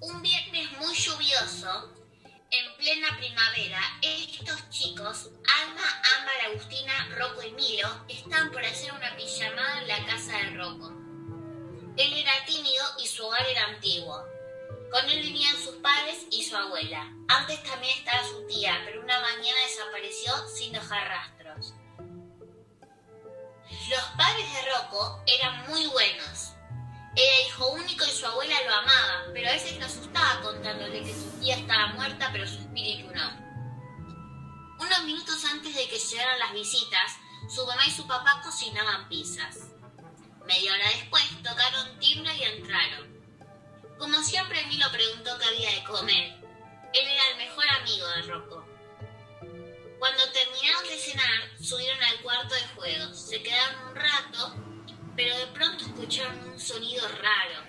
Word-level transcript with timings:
Un 0.00 0.22
viernes 0.22 0.70
muy 0.78 0.94
lluvioso, 0.94 1.92
en 2.50 2.76
plena 2.76 3.16
primavera, 3.18 3.80
estos 4.00 4.70
chicos, 4.70 5.30
Alma, 5.60 6.02
Ámbar, 6.16 6.40
Agustina, 6.46 7.08
Rocco 7.16 7.42
y 7.42 7.50
Milo, 7.50 7.88
están 8.08 8.52
por 8.52 8.64
hacer 8.64 8.92
una 8.92 9.16
pijamada 9.16 9.82
en 9.82 9.88
la 9.88 10.06
casa 10.06 10.38
de 10.38 10.50
Rocco. 10.56 10.92
Él 11.96 12.12
era 12.12 12.44
tímido 12.46 12.84
y 13.00 13.08
su 13.08 13.26
hogar 13.26 13.44
era 13.48 13.64
antiguo. 13.66 14.24
Con 14.92 15.10
él 15.10 15.20
vivían 15.20 15.56
sus 15.56 15.74
padres 15.76 16.26
y 16.30 16.44
su 16.44 16.56
abuela. 16.56 17.12
Antes 17.28 17.60
también 17.64 17.98
estaba 17.98 18.22
su 18.22 18.46
tía, 18.46 18.80
pero 18.84 19.02
una 19.02 19.20
mañana 19.20 19.58
desapareció 19.66 20.32
sin 20.46 20.72
dejar 20.72 21.08
rastros. 21.08 21.74
Los 23.90 24.04
padres 24.16 24.46
de 24.52 24.70
Rocco 24.70 25.24
eran 25.26 25.66
muy 25.68 25.86
buenos. 25.86 26.37
Era 27.18 27.48
hijo 27.48 27.66
único 27.70 28.04
y 28.04 28.10
su 28.10 28.24
abuela 28.24 28.54
lo 28.64 28.74
amaba, 28.76 29.24
pero 29.32 29.48
a 29.48 29.52
veces 29.52 29.76
lo 29.80 29.86
asustaba 29.86 30.40
contándole 30.40 31.02
que 31.02 31.12
su 31.12 31.28
tía 31.40 31.56
estaba 31.56 31.88
muerta, 31.88 32.28
pero 32.30 32.46
su 32.46 32.60
espíritu 32.60 33.12
no. 33.12 34.78
Unos 34.78 35.02
minutos 35.02 35.44
antes 35.46 35.74
de 35.74 35.88
que 35.88 35.98
llegaran 35.98 36.38
las 36.38 36.52
visitas, 36.52 37.16
su 37.52 37.66
mamá 37.66 37.84
y 37.84 37.90
su 37.90 38.06
papá 38.06 38.40
cocinaban 38.44 39.08
pizzas. 39.08 39.66
Media 40.46 40.72
hora 40.72 40.88
después 40.90 41.24
tocaron 41.42 41.98
timbre 41.98 42.36
y 42.36 42.42
entraron. 42.44 43.18
Como 43.98 44.22
siempre, 44.22 44.64
Milo 44.66 44.86
preguntó 44.92 45.36
qué 45.38 45.44
había 45.46 45.72
de 45.72 45.82
comer. 45.82 46.38
Él 46.94 47.08
era 47.08 47.30
el 47.32 47.36
mejor 47.38 47.68
amigo 47.80 48.06
de 48.10 48.22
Rocco. 48.22 48.64
Cuando 49.98 50.30
terminaron 50.30 50.84
de 50.84 50.96
cenar, 50.96 51.58
subieron 51.60 52.00
al 52.00 52.20
cuarto 52.22 52.54
de 52.54 52.68
juegos. 52.76 53.28
Sonido 56.68 57.08
raro, 57.08 57.64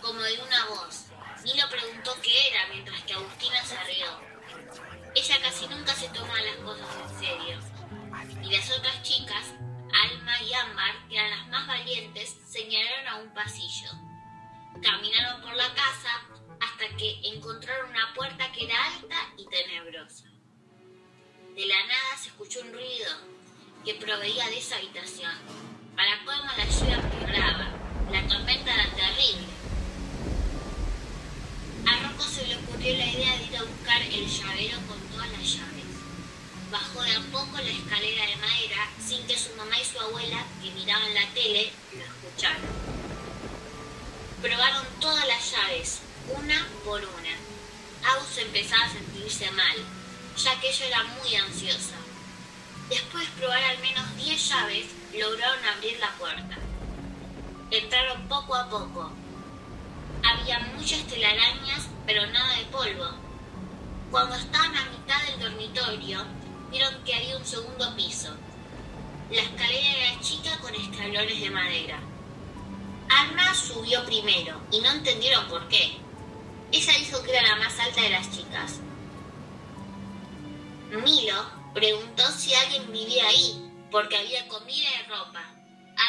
como 0.00 0.20
de 0.20 0.42
una 0.42 0.66
voz. 0.66 1.06
Milo 1.44 1.62
preguntó 1.70 2.12
qué 2.20 2.48
era, 2.48 2.66
mientras 2.72 3.00
que 3.04 3.12
Agustina 3.12 3.64
se 3.64 3.76
rió. 3.84 4.06
Ella 5.14 5.40
casi 5.40 5.68
nunca 5.68 5.94
se 5.94 6.08
toma 6.08 6.40
las 6.40 6.56
cosas 6.56 6.88
en 7.02 7.18
serio. 7.20 7.60
Y 8.42 8.50
las 8.50 8.68
otras 8.76 9.00
chicas, 9.04 9.46
Alma 9.92 10.42
y 10.42 10.52
Ámbar, 10.54 11.08
que 11.08 11.16
eran 11.18 11.30
las 11.30 11.48
más 11.48 11.66
valientes, 11.68 12.36
señalaron 12.48 13.08
a 13.08 13.16
un 13.18 13.32
pasillo. 13.32 13.90
Caminaron 14.82 15.40
por 15.42 15.54
la 15.54 15.72
casa 15.74 16.26
hasta 16.60 16.96
que 16.96 17.20
encontraron 17.22 17.90
una 17.90 18.12
puerta 18.12 18.50
que 18.50 18.64
era 18.64 18.86
alta 18.86 19.16
y 19.36 19.46
tenebrosa. 19.46 20.24
De 21.54 21.66
la 21.66 21.86
nada 21.86 22.16
se 22.20 22.30
escuchó 22.30 22.60
un 22.62 22.72
ruido 22.72 23.10
que 23.84 23.94
proveía 23.94 24.48
de 24.48 24.58
esa 24.58 24.78
habitación. 24.78 25.32
Para 25.94 26.24
colmo 26.24 26.50
la 26.56 26.64
lluvia 26.64 26.96
empeoraba. 26.96 27.81
La 28.10 28.26
tormenta 28.26 28.74
era 28.74 28.90
terrible. 28.94 29.46
A 31.86 32.08
Rocco 32.08 32.24
se 32.24 32.46
le 32.46 32.56
ocurrió 32.56 32.96
la 32.96 33.06
idea 33.06 33.36
de 33.36 33.44
ir 33.44 33.56
a 33.56 33.62
buscar 33.62 34.02
el 34.02 34.26
llavero 34.26 34.78
con 34.88 34.98
todas 35.10 35.30
las 35.30 35.42
llaves. 35.42 35.84
Bajó 36.70 37.02
de 37.02 37.12
a 37.12 37.20
poco 37.32 37.56
la 37.58 37.70
escalera 37.70 38.26
de 38.26 38.36
madera 38.36 38.90
sin 38.98 39.26
que 39.26 39.38
su 39.38 39.54
mamá 39.56 39.78
y 39.78 39.84
su 39.84 40.00
abuela, 40.00 40.44
que 40.62 40.70
miraban 40.70 41.14
la 41.14 41.26
tele, 41.34 41.70
lo 41.92 42.04
escucharan. 42.04 42.60
Probaron 44.40 44.86
todas 45.00 45.26
las 45.26 45.50
llaves, 45.52 46.00
una 46.28 46.66
por 46.84 47.00
una. 47.00 48.10
Agus 48.10 48.38
empezaba 48.38 48.84
a 48.84 48.92
sentirse 48.92 49.50
mal, 49.52 49.76
ya 50.36 50.60
que 50.60 50.70
ella 50.70 50.86
era 50.86 51.04
muy 51.04 51.36
ansiosa. 51.36 51.96
Después 52.88 53.24
de 53.24 53.40
probar 53.40 53.62
al 53.62 53.78
menos 53.78 54.16
10 54.16 54.48
llaves, 54.48 54.86
lograron 55.14 55.64
abrir 55.64 55.98
la 55.98 56.10
puerta. 56.18 56.61
Entraron 57.72 58.28
poco 58.28 58.54
a 58.54 58.68
poco. 58.68 59.10
Había 60.22 60.58
muchas 60.76 61.06
telarañas, 61.06 61.88
pero 62.04 62.26
nada 62.26 62.58
de 62.58 62.66
polvo. 62.66 63.06
Cuando 64.10 64.34
estaban 64.34 64.76
a 64.76 64.90
mitad 64.90 65.22
del 65.22 65.40
dormitorio, 65.40 66.22
vieron 66.70 67.02
que 67.02 67.14
había 67.14 67.38
un 67.38 67.46
segundo 67.46 67.96
piso. 67.96 68.28
La 69.30 69.40
escalera 69.40 69.88
era 69.88 70.20
chica 70.20 70.58
con 70.60 70.74
escalones 70.74 71.40
de 71.40 71.48
madera. 71.48 71.98
Alma 73.08 73.54
subió 73.54 74.04
primero 74.04 74.60
y 74.70 74.80
no 74.80 74.90
entendieron 74.90 75.48
por 75.48 75.66
qué. 75.68 75.96
Ella 76.72 76.92
dijo 76.98 77.22
que 77.22 77.30
era 77.30 77.48
la 77.48 77.56
más 77.56 77.78
alta 77.78 78.02
de 78.02 78.10
las 78.10 78.30
chicas. 78.30 78.80
Milo 80.90 81.42
preguntó 81.72 82.30
si 82.32 82.52
alguien 82.52 82.92
vivía 82.92 83.26
ahí, 83.28 83.72
porque 83.90 84.18
había 84.18 84.46
comida 84.46 84.88
y 85.02 85.08
ropa. 85.08 85.51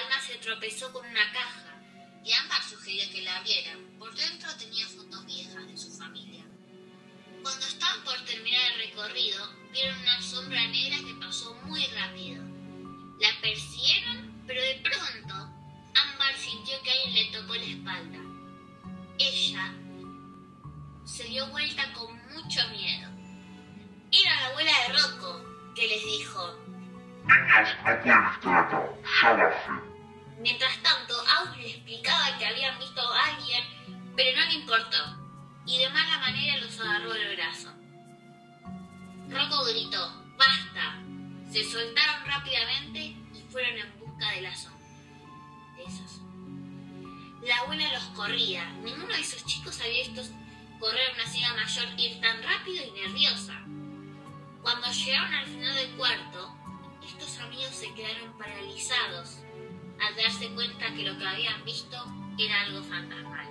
Alma 0.01 0.19
se 0.25 0.35
tropezó 0.37 0.91
con 0.91 1.05
una 1.05 1.31
caja 1.31 1.79
y 2.23 2.31
Ámbar 2.31 2.63
sugirió 2.63 3.09
que 3.11 3.21
la 3.21 3.37
abrieran. 3.37 3.79
Por 3.99 4.13
dentro 4.15 4.49
tenía 4.57 4.87
fotos 4.87 5.25
viejas 5.25 5.67
de 5.67 5.77
su 5.77 5.91
familia. 5.95 6.43
Cuando 7.43 7.65
estaban 7.65 8.03
por 8.03 8.19
terminar 8.25 8.61
el 8.71 8.87
recorrido, 8.87 9.53
vieron 9.71 9.99
una 9.99 10.21
sombra 10.21 10.65
negra 10.67 10.97
que 11.05 11.13
pasó 11.15 11.53
muy 11.65 11.85
rápido. 11.87 12.43
La 13.19 13.29
persiguieron, 13.41 14.43
pero 14.47 14.61
de 14.61 14.81
pronto 14.83 15.35
Ámbar 15.35 16.35
sintió 16.37 16.81
que 16.81 16.91
alguien 16.91 17.13
le 17.13 17.37
tocó 17.37 17.55
la 17.55 17.63
espalda. 17.63 18.19
Ella 19.19 19.73
se 21.03 21.25
dio 21.25 21.45
vuelta 21.47 21.93
con 21.93 22.15
mucho 22.29 22.67
miedo. 22.69 23.09
Era 24.11 24.41
la 24.41 24.47
abuela 24.47 24.71
de 24.87 24.93
Rocco, 24.93 25.73
que 25.75 25.87
les 25.87 26.05
dijo, 26.05 26.63
Niños, 27.25 27.69
no 27.83 28.69
pueden. 28.69 29.02
Mientras 30.39 30.83
tanto, 30.83 31.15
Aus 31.15 31.57
le 31.57 31.69
explicaba 31.69 32.37
que 32.37 32.45
habían 32.45 32.77
visto 32.77 33.01
a 33.01 33.25
alguien, 33.27 33.63
pero 34.17 34.37
no 34.37 34.45
le 34.47 34.53
importó, 34.55 35.17
y 35.65 35.77
de 35.79 35.89
mala 35.89 36.19
manera 36.19 36.57
los 36.57 36.77
agarró 36.81 37.13
del 37.13 37.37
brazo. 37.37 37.71
Rocco 39.29 39.63
gritó, 39.63 40.23
¡basta! 40.37 41.01
Se 41.49 41.63
soltaron 41.63 42.25
rápidamente 42.25 42.99
y 42.99 43.45
fueron 43.49 43.77
en 43.77 43.99
busca 43.99 44.29
de 44.31 44.41
la 44.41 44.53
sombra. 44.53 44.73
La 47.43 47.57
abuela 47.59 47.93
los 47.93 48.03
corría. 48.15 48.69
Ninguno 48.83 49.07
de 49.07 49.21
esos 49.21 49.45
chicos 49.45 49.79
había 49.79 50.07
visto 50.07 50.21
correr 50.79 51.13
una 51.13 51.25
señora 51.25 51.55
mayor 51.55 51.87
ir 51.97 52.19
tan 52.19 52.43
rápido 52.43 52.85
y 52.85 52.91
nerviosa. 52.91 53.53
Cuando 54.61 54.91
llegaron 54.91 55.33
al 55.33 55.45
final 55.45 55.75
del 55.75 55.91
cuarto, 55.91 56.57
darse 60.15 60.49
cuenta 60.53 60.93
que 60.93 61.03
lo 61.03 61.17
que 61.17 61.25
habían 61.25 61.63
visto 61.65 61.97
era 62.37 62.61
algo 62.61 62.81
fantasmal. 62.83 63.42